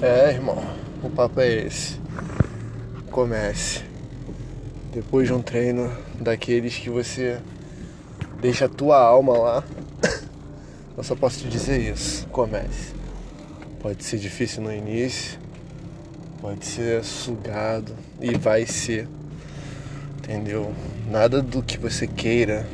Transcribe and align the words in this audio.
É, 0.00 0.30
irmão, 0.30 0.56
o 1.02 1.10
papo 1.10 1.40
é 1.40 1.66
esse. 1.66 2.00
Comece. 3.10 3.84
Depois 4.94 5.28
de 5.28 5.34
um 5.34 5.42
treino 5.42 5.94
daqueles 6.18 6.78
que 6.78 6.88
você 6.88 7.38
deixa 8.40 8.64
a 8.64 8.68
tua 8.68 8.98
alma 8.98 9.36
lá, 9.36 9.64
eu 10.96 11.04
só 11.04 11.14
posso 11.14 11.40
te 11.40 11.48
dizer 11.48 11.80
isso. 11.80 12.26
Comece. 12.28 12.94
Pode 13.80 14.02
ser 14.04 14.18
difícil 14.18 14.62
no 14.62 14.72
início, 14.72 15.38
pode 16.40 16.64
ser 16.64 17.04
sugado 17.04 17.94
e 18.20 18.36
vai 18.38 18.64
ser. 18.64 19.06
Entendeu? 20.22 20.72
Nada 21.10 21.42
do 21.42 21.60
que 21.64 21.76
você 21.76 22.06
queira 22.06 22.64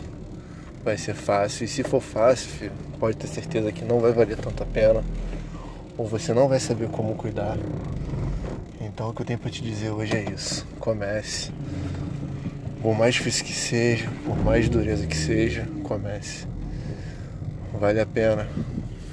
vai 0.84 0.98
ser 0.98 1.14
fácil. 1.14 1.64
E 1.64 1.68
se 1.68 1.82
for 1.82 2.00
fácil, 2.00 2.50
filho, 2.50 2.72
pode 3.00 3.16
ter 3.16 3.26
certeza 3.26 3.72
que 3.72 3.82
não 3.82 4.00
vai 4.00 4.12
valer 4.12 4.36
tanta 4.36 4.66
pena. 4.66 5.02
Ou 5.96 6.06
você 6.06 6.34
não 6.34 6.46
vai 6.46 6.60
saber 6.60 6.88
como 6.88 7.14
cuidar. 7.14 7.56
Então 8.78 9.08
o 9.08 9.14
que 9.14 9.22
eu 9.22 9.26
tenho 9.26 9.38
para 9.38 9.50
te 9.50 9.62
dizer 9.62 9.90
hoje 9.90 10.14
é 10.14 10.30
isso. 10.30 10.66
Comece. 10.78 11.50
Por 12.82 12.94
mais 12.94 13.14
difícil 13.14 13.46
que 13.46 13.54
seja, 13.54 14.10
por 14.26 14.36
mais 14.44 14.68
dureza 14.68 15.06
que 15.06 15.16
seja, 15.16 15.66
comece. 15.84 16.46
Vale 17.72 17.98
a 17.98 18.06
pena 18.06 18.46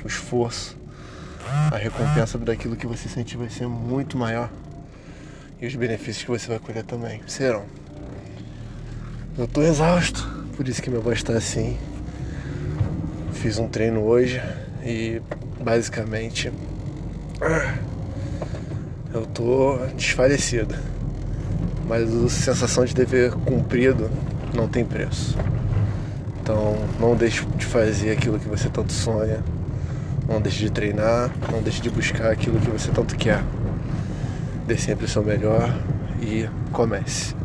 o 0.04 0.08
esforço. 0.08 0.78
A 1.72 1.78
recompensa 1.78 2.38
daquilo 2.38 2.76
que 2.76 2.86
você 2.86 3.08
sentir 3.08 3.38
vai 3.38 3.50
ser 3.50 3.68
muito 3.68 4.18
maior. 4.18 4.50
E 5.62 5.66
os 5.66 5.76
benefícios 5.76 6.26
que 6.26 6.32
você 6.32 6.50
vai 6.50 6.60
colher 6.60 6.84
também 6.84 7.22
serão. 7.28 7.64
Eu 9.38 9.48
tô 9.48 9.62
exausto, 9.62 10.26
por 10.56 10.66
isso 10.66 10.82
que 10.82 10.90
minha 10.90 11.02
voz 11.02 11.22
tá 11.22 11.34
assim. 11.34 11.78
Fiz 13.34 13.60
um 13.60 13.68
treino 13.68 14.00
hoje 14.02 14.42
e 14.82 15.22
basicamente 15.62 16.54
eu 19.14 19.26
tô 19.26 19.78
desfalecido. 19.98 20.74
Mas 21.86 22.16
a 22.16 22.30
sensação 22.30 22.86
de 22.86 22.96
dever 22.96 23.34
cumprido 23.34 24.10
não 24.54 24.70
tem 24.70 24.86
preço. 24.86 25.38
Então 26.42 26.78
não 26.98 27.14
deixe 27.14 27.44
de 27.58 27.66
fazer 27.66 28.12
aquilo 28.12 28.40
que 28.40 28.48
você 28.48 28.70
tanto 28.70 28.94
sonha. 28.94 29.44
Não 30.30 30.40
deixe 30.40 30.60
de 30.60 30.72
treinar, 30.72 31.30
não 31.52 31.62
deixe 31.62 31.82
de 31.82 31.90
buscar 31.90 32.32
aquilo 32.32 32.58
que 32.58 32.70
você 32.70 32.90
tanto 32.90 33.18
quer. 33.18 33.44
Dê 34.66 34.78
sempre 34.78 35.04
o 35.04 35.10
seu 35.10 35.22
melhor 35.22 35.78
e 36.22 36.50
comece. 36.72 37.36